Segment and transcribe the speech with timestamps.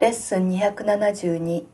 [0.00, 1.64] レッスン272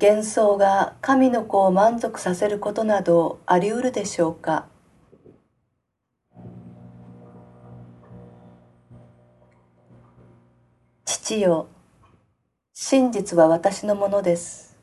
[0.00, 4.66] 幻想が神の子を満足させることなどあり得るでしょうか？
[11.04, 11.68] 父よ
[12.72, 14.76] 真実は私のものです。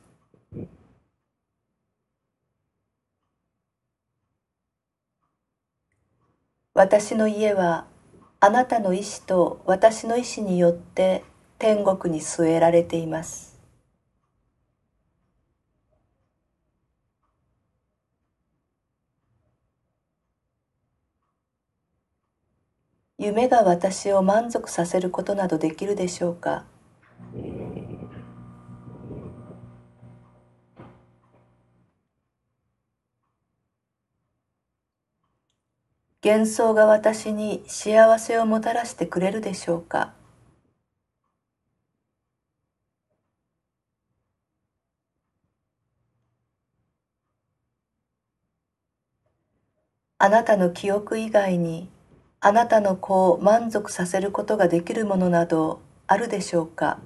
[6.74, 7.86] 私の家は
[8.44, 11.24] あなたの意志と私の意志によって
[11.60, 13.60] 天国に据えられています。
[23.20, 26.66] 夢が私を満足させることなどできるでしょうか？
[36.24, 40.14] 幻想が私に幸せをもたらしてくれるでしょうか？
[50.20, 51.90] あなたの記憶以外に
[52.40, 57.00] あなたの子を満足させることができるものなどあるでしょうか？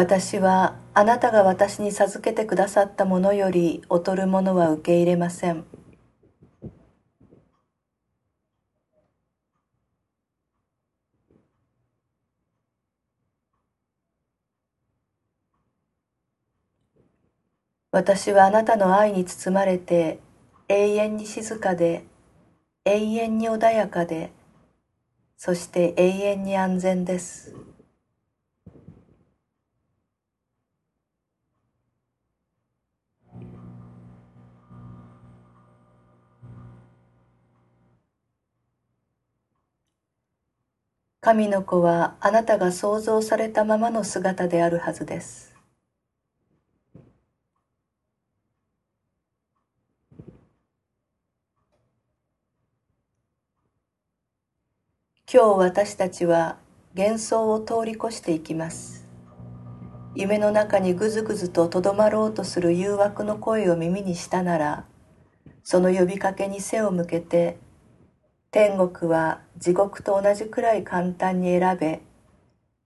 [0.00, 5.64] 私はあなたが私に授けてくださったものより劣るものは受け入れません。
[17.90, 20.20] 私はあなたの愛に包まれて
[20.68, 22.04] 永遠に静かで
[22.84, 24.30] 永遠に穏やかで
[25.36, 27.52] そして永遠に安全です。
[41.28, 45.54] 神の子はあなたが創造されたままの姿であるはずです。
[55.30, 56.56] 今日私たちは
[56.96, 59.06] 幻想を通り越していきます。
[60.14, 64.86] 夢の中にぐずぐずととどまろうとする誘惑の声を耳にしたなら、
[65.62, 67.58] その呼びかけに背を向けて
[68.50, 72.00] 天国は地獄と同じくらい簡単に選べ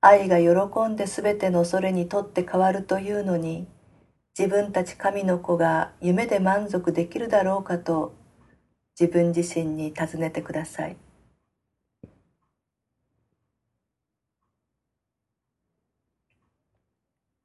[0.00, 3.68] 愛が喜んで全ての恐れにとって変わるというのに
[4.36, 8.12] 自分たち神の子が夢で満足できるだろうかと
[8.98, 10.96] 自分自身に尋ねてください。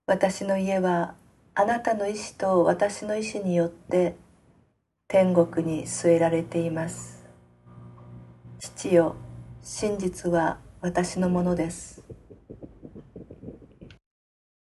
[0.07, 1.13] 私の家は
[1.53, 4.15] あなたの意志と私の意志によって
[5.07, 7.16] 天国に据えられています。
[8.59, 9.15] 父よ
[9.61, 12.01] 真実は私のものです。